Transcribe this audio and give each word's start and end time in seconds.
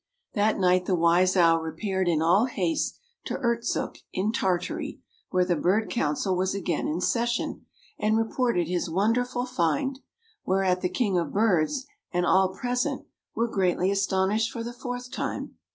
That 0.33 0.57
night 0.57 0.85
the 0.87 0.95
wise 0.95 1.37
owl 1.37 1.59
repaired 1.59 2.07
in 2.07 2.23
all 2.23 2.45
haste 2.45 2.97
to 3.25 3.35
Urtzook 3.37 3.99
in 4.11 4.31
Tartary, 4.31 4.99
where 5.29 5.45
the 5.45 5.55
bird 5.55 5.91
council 5.91 6.35
was 6.35 6.55
again 6.55 6.87
in 6.87 6.99
session, 7.01 7.67
and 7.99 8.17
reported 8.17 8.67
his 8.67 8.89
wonderful 8.89 9.45
find, 9.45 9.99
whereat 10.43 10.81
the 10.81 10.89
king 10.89 11.19
of 11.19 11.31
birds 11.33 11.85
and 12.11 12.25
all 12.25 12.49
present 12.51 13.05
were 13.35 13.47
greatly 13.47 13.91
astonished 13.91 14.49
for 14.49 14.63
the 14.63 14.73
fourth 14.73 15.11
time. 15.11 15.57